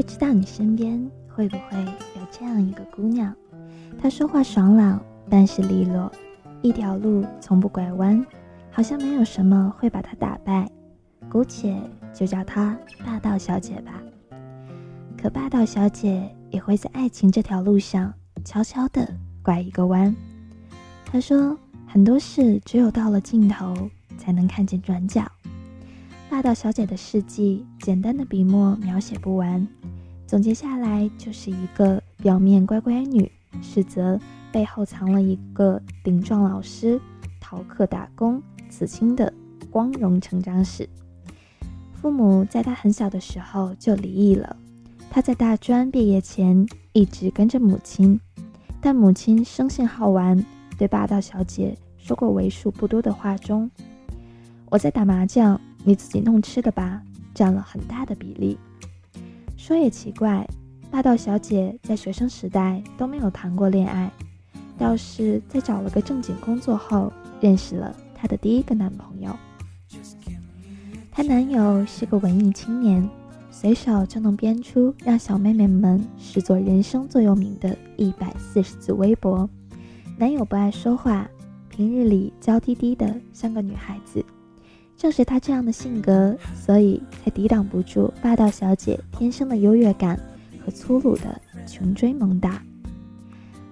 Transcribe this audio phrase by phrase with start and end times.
[0.00, 0.98] 不知道你身边
[1.28, 3.36] 会不会有这样一个姑娘？
[4.00, 6.10] 她说话爽朗，办事利落，
[6.62, 8.24] 一条路从不拐弯，
[8.70, 10.66] 好像没有什么会把她打败。
[11.28, 11.78] 姑且
[12.14, 12.74] 就叫她
[13.04, 13.92] 霸道小姐吧。
[15.20, 18.10] 可霸道小姐也会在爱情这条路上
[18.42, 19.06] 悄悄地
[19.42, 20.16] 拐一个弯。
[21.04, 21.54] 她说，
[21.86, 23.76] 很多事只有到了尽头
[24.16, 25.30] 才能看见转角。
[26.30, 29.66] 霸道小姐的事迹，简单的笔墨描写不完，
[30.28, 34.16] 总结下来就是一个表面乖乖女，实则
[34.52, 37.00] 背后藏了一个顶撞老师、
[37.40, 39.30] 逃课打工、刺青的
[39.72, 40.88] 光荣成长史。
[41.94, 44.56] 父母在她很小的时候就离异了，
[45.10, 48.18] 她在大专毕业前一直跟着母亲，
[48.80, 50.42] 但母亲生性好玩，
[50.78, 53.68] 对霸道小姐说过为数不多的话中
[54.70, 57.02] ：“我在打麻将。”你自己弄吃的吧，
[57.34, 58.58] 占了很大的比例。
[59.56, 60.46] 说也奇怪，
[60.90, 64.10] 霸道小姐在学生时代都没有谈过恋爱，
[64.78, 69.34] 倒是在找了个正经工作后，认识了她的第一个男朋友。
[71.10, 73.08] 她男友是个文艺青年，
[73.50, 79.48] 随手就能编出让小妹妹们视作人生座右铭的一百四十字微博。
[80.16, 81.28] 男友不爱说话，
[81.68, 84.24] 平日里娇滴滴的，像个女孩子。
[85.00, 90.14] 正是他这样的性格，所以才抵挡不住霸道小姐天生的优越感
[90.62, 92.62] 和粗鲁的穷追猛打。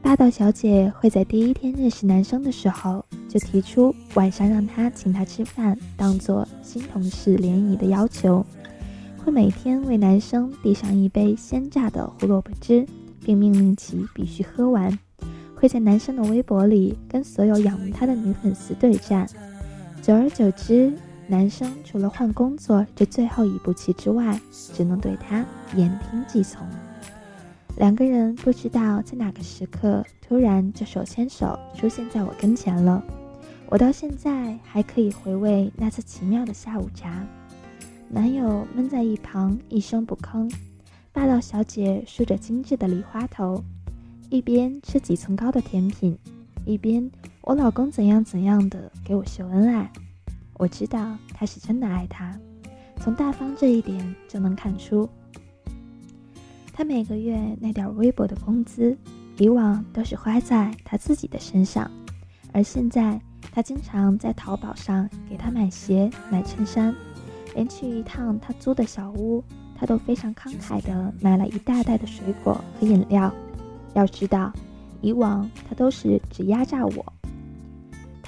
[0.00, 8.42] 霸道小姐会在第一天认识男生的时候就提出晚上让他请她吃饭，当做新同事联谊的要求；
[9.18, 12.86] 会每天为男生递上一杯鲜榨的胡萝卜汁，
[13.22, 14.90] 并命令其必须喝完；
[15.54, 19.28] 会在男生的微博里跟所有仰慕他的女粉丝对战。
[20.00, 20.90] 久而久之。
[21.30, 26.66] 男生除了换工作这最后一步棋之外，只能对他言听计从。
[27.76, 33.00] 两个人不知道在哪个时刻，突然就手牵手出现在我跟前了。
[33.68, 37.24] 我到现在还可以回味那次奇妙的下午茶。
[38.08, 40.52] 男友闷在一旁一声不吭，
[41.12, 43.62] 霸道小姐梳着精致的梨花头，
[44.30, 46.18] 一边吃几层高的甜品，
[46.64, 47.08] 一边
[47.42, 49.92] 我老公怎样怎样的给我秀恩爱。
[50.60, 52.38] 我知道他是真的爱她，
[52.98, 55.08] 从大方这一点就能看出。
[56.70, 58.94] 他每个月那点微薄的工资，
[59.38, 61.90] 以往都是花在他自己的身上，
[62.52, 63.18] 而现在
[63.50, 66.94] 他经常在淘宝上给他买鞋、买衬衫，
[67.54, 69.42] 连去一趟他租的小屋，
[69.74, 73.32] 他都非常慷慨地买了一大袋的水果和饮料。
[73.94, 74.52] 要知道，
[75.00, 77.12] 以往他都是只压榨我。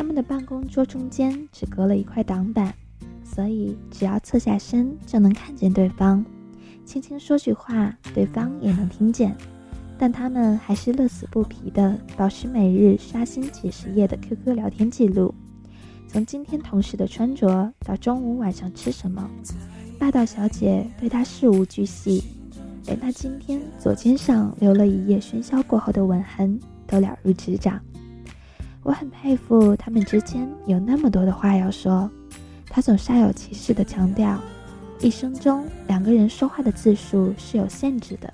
[0.00, 2.72] 他们的办公桌中间只隔了一块挡板，
[3.22, 6.24] 所以只要侧下身就能看见对方，
[6.86, 9.36] 轻轻说句话，对方也能听见。
[9.98, 15.34] 但他们还是乐此不疲地保持每日刷新几十页的 QQ 聊天记录，
[16.08, 19.30] 从今天同事的穿着到中午晚上吃什么，
[19.98, 22.24] 霸道小姐对他事无巨细，
[22.86, 27.78] 连他今天左肩上留了一夜喧嚣过后的吻痕都了如指掌。
[28.90, 32.10] 我很佩服他们之间有那么多的话要说。
[32.68, 34.40] 他总煞有其事地强调，
[34.98, 38.32] 一生中两个人说话的字数是有限制的，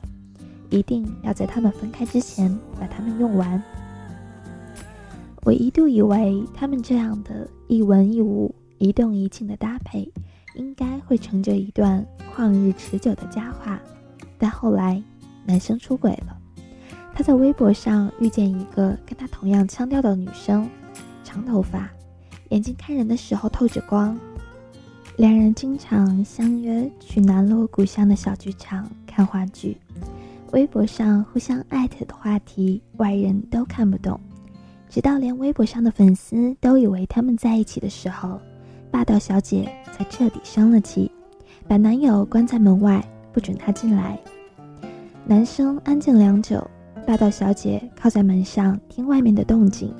[0.70, 3.62] 一定要在他们分开之前把它们用完。
[5.42, 10.10] 我一度以为他们这样的一文一武、一动一静的搭配，
[10.54, 12.02] 应该会成就一段
[12.34, 13.78] 旷日持久的佳话，
[14.38, 15.02] 但后来
[15.44, 16.35] 男生出轨了。
[17.16, 20.68] 他在微博上遇见一个跟他同样腔调的女生，
[21.24, 21.88] 长头发，
[22.50, 24.14] 眼睛看人的时候透着光。
[25.16, 29.78] 两人经常相约去南锣鼓巷的小剧场看话剧，
[30.52, 34.20] 微博上互相艾特的话题外人都看不懂，
[34.90, 38.38] 直到连微博上的粉丝都以为他们在一起的时候，
[38.90, 41.10] 霸道小姐才彻底生了气，
[41.66, 44.20] 把男友关在门外，不准他进来。
[45.24, 46.62] 男生安静良久。
[47.06, 49.94] 霸道小姐靠在门上听外面的动静，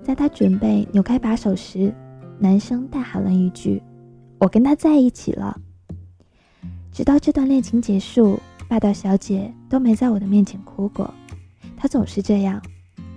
[0.00, 1.92] 在她准备扭开把手时，
[2.38, 3.82] 男生大喊了一句
[4.38, 5.58] ：“我跟他在一起了。”
[6.92, 8.38] 直到这段恋情结束，
[8.68, 11.12] 霸道小姐都没在我的面前哭过。
[11.76, 12.62] 她总是这样，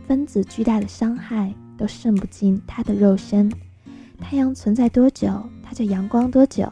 [0.07, 3.49] 分子巨大的伤害都渗不进她的肉身。
[4.17, 5.29] 太阳存在多久，
[5.61, 6.67] 她就阳光多久，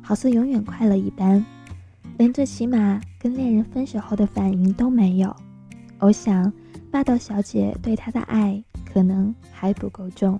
[0.00, 1.44] 好似永远快乐一般，
[2.16, 5.34] 连最起码跟恋人分手后的反应都没有。
[5.98, 6.52] 我想，
[6.90, 10.38] 霸道小姐对他的爱可能还不够重。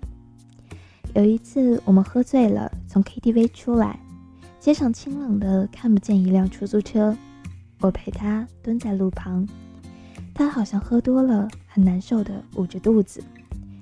[1.14, 3.98] 有一次，我们喝醉了，从 KTV 出来，
[4.60, 7.16] 街上清冷的，看不见一辆出租车。
[7.80, 9.48] 我陪他蹲在路旁，
[10.34, 13.24] 他好像喝多了，很难受的捂着肚子。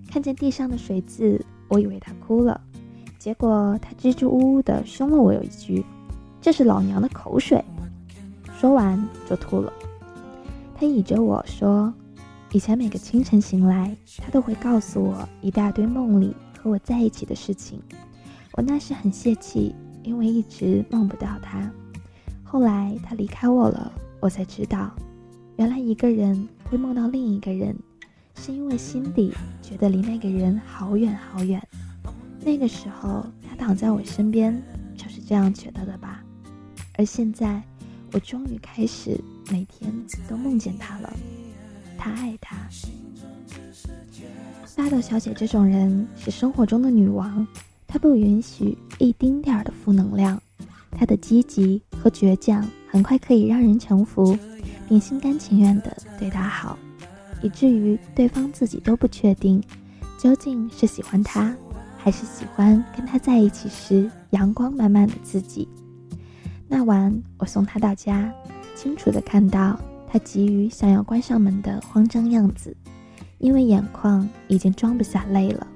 [0.09, 2.61] 看见地上的水渍，我以为他哭了，
[3.19, 5.85] 结果他支支吾吾的凶了我有一句
[6.41, 7.63] ：“这是老娘的口水。”
[8.61, 9.73] 说完就吐了。
[10.75, 11.93] 他倚着我说
[12.53, 17.81] ：“以前每个清晨醒来，他都会告诉我一大堆梦里和我在一起的事情。
[18.53, 21.71] 我那时很泄气，因为一直梦不到他。”
[22.43, 24.95] 后来他离开我了，我才知道，
[25.57, 27.77] 原来一个人会梦到另一个人，
[28.35, 29.33] 是因为心底
[29.63, 31.61] 觉得离那个人好远好远。
[32.45, 34.63] 那个时候他躺在我身边，
[34.97, 36.23] 就是这样觉得的吧。
[36.97, 37.63] 而现在，
[38.13, 39.19] 我终于开始
[39.51, 39.93] 每天
[40.29, 41.13] 都梦见他了。
[41.97, 42.57] 他爱他。
[44.77, 47.47] 大豆小姐这种人是生活中的女王，
[47.87, 50.41] 她不允许一丁点儿的负能量。
[50.91, 54.37] 她的积极和倔强很快可以让人臣服，
[54.89, 56.77] 并心甘情愿地对他好，
[57.43, 59.63] 以至于对方自己都不确定，
[60.19, 61.55] 究竟是喜欢他，
[61.97, 65.69] 还是喜欢跟他在一起时阳光满满的自己。
[66.67, 68.33] 那晚我送他到家，
[68.75, 72.77] 清楚地看到他急于想要关上门的慌张样子，
[73.39, 75.67] 因为眼眶已经装不下泪了。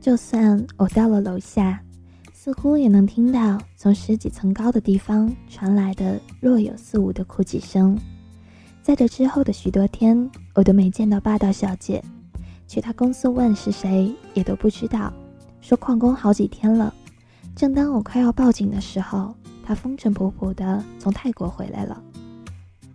[0.00, 1.80] 就算我到了楼下。
[2.34, 7.96] 似乎也能听到从十几层高的地方传来的若有似无的哭泣声。
[8.82, 12.02] 在这之后的许多天，我都没见到霸道小姐。
[12.66, 15.12] 去她公司问是谁，也都不知道。
[15.60, 16.92] 说旷工好几天了。
[17.54, 19.32] 正当我快要报警的时候，
[19.64, 22.02] 她风尘仆仆的从泰国回来了，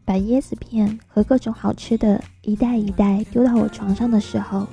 [0.07, 4.65] 把椰子片和各种好吃的一袋一袋丢到我床上的时候。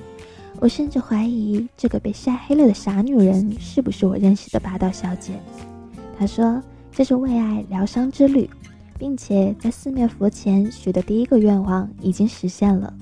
[0.61, 5.33] 我甚至怀疑这个被晒黑了的傻女人是不是我认识的霸道小姐。
[6.17, 8.49] 她说这是为爱疗伤之旅，
[8.97, 12.93] 并且在四面佛前许的第一个愿望已经实现了。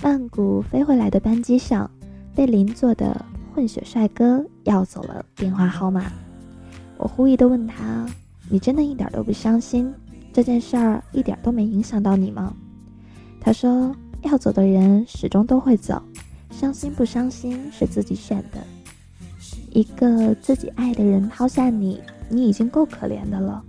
[0.00, 1.90] 曼谷飞回来的班机上，
[2.36, 3.20] 被邻座的
[3.52, 6.04] 混血帅哥要走了电话号码。
[6.96, 8.06] 我狐疑地问他
[8.48, 9.92] ：“你真的一点都不伤心？
[10.36, 12.54] 这件事儿一点都没影响到你吗？”
[13.40, 16.02] 他说：“要走的人始终都会走。”
[16.52, 18.62] 伤心不伤心是自己选的。
[19.70, 23.64] 一个自己爱的人抛下你，你已经够可怜的了。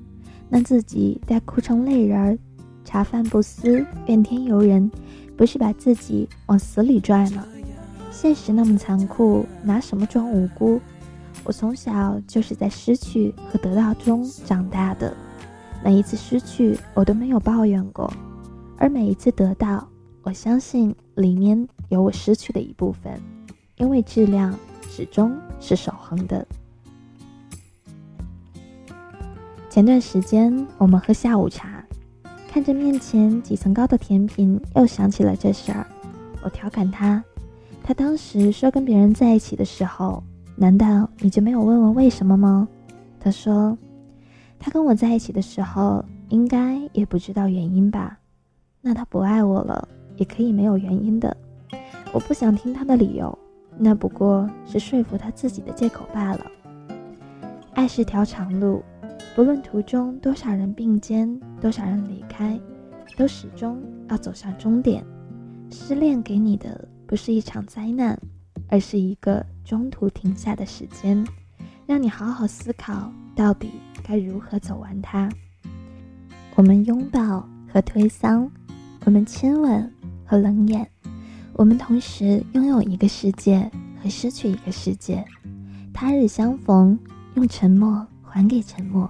[0.49, 2.37] 那自己再哭成泪人儿，
[2.83, 4.91] 茶饭不思，怨天尤人，
[5.37, 7.45] 不是把自己往死里拽吗？
[8.11, 10.81] 现实那么残酷，拿什么装无辜？
[11.45, 15.15] 我从小就是在失去和得到中长大的，
[15.83, 18.11] 每一次失去，我都没有抱怨过，
[18.77, 19.87] 而每一次得到。
[20.23, 23.13] 我相信里面有我失去的一部分，
[23.77, 24.53] 因为质量
[24.89, 26.45] 始终是守恒的。
[29.69, 31.81] 前段时间我们喝下午茶，
[32.49, 35.87] 看着面前几层高的甜品，又想起了这事儿。
[36.41, 37.23] 我调侃他
[37.81, 40.21] ：“他当时说跟别人在一起的时候，
[40.57, 42.67] 难道你就没有问问为什么吗？”
[43.17, 43.77] 他说
[44.59, 48.17] ：“他跟我在一起的时候，应该也不知道原因吧？
[48.81, 49.87] 那他不爱我了。”
[50.17, 51.37] 也可以没有原因的，
[52.11, 53.37] 我不想听他的理由，
[53.77, 56.43] 那不过是说服他自己的借口罢了。
[57.75, 58.81] 爱是条长路，
[59.35, 62.59] 不论途中多少人并肩，多少人离开，
[63.15, 65.05] 都始终要走向终点。
[65.69, 68.19] 失恋给你的不是一场灾难，
[68.69, 71.23] 而是一个中途停下的时间，
[71.85, 73.69] 让你好好思考到底
[74.07, 75.29] 该如何走完它。
[76.55, 78.49] 我们拥抱和推搡，
[79.05, 79.91] 我们亲吻。
[80.29, 80.85] 和冷眼，
[81.53, 83.71] 我们同时拥有一个世界
[84.03, 85.23] 和失去一个世界。
[85.93, 86.99] 他日相逢，
[87.35, 89.09] 用沉默还给沉默，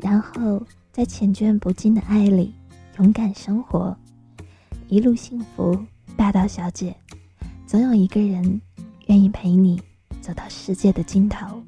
[0.00, 2.54] 然后在缱绻不尽的爱里
[2.98, 3.94] 勇敢生活，
[4.88, 5.78] 一路幸福。
[6.16, 6.96] 霸道小姐，
[7.66, 8.62] 总有一个人
[9.08, 9.78] 愿意陪你
[10.22, 11.62] 走到世界的尽头。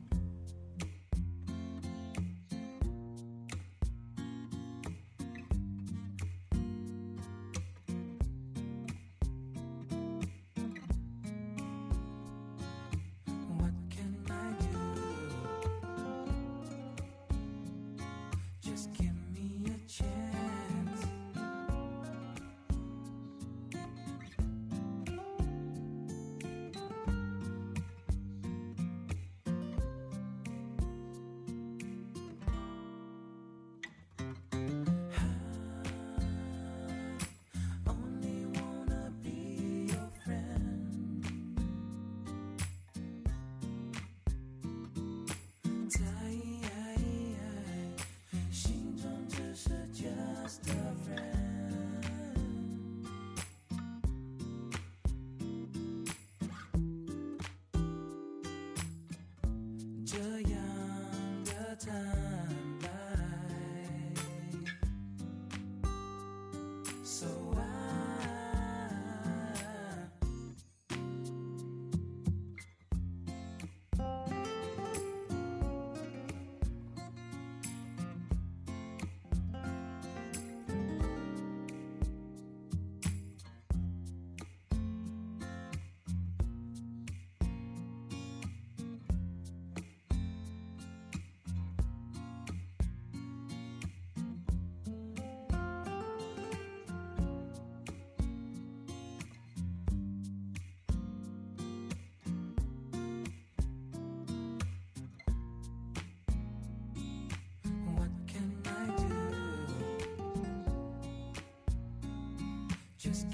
[113.00, 113.30] Just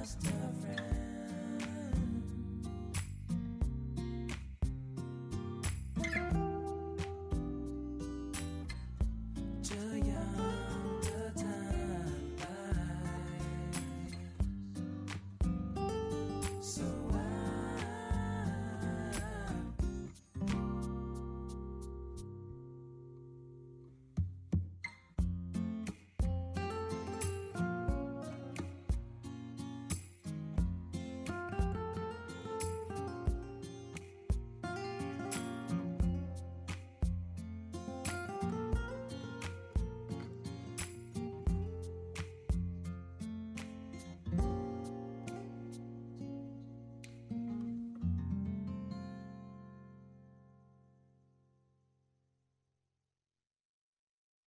[0.00, 0.39] lost.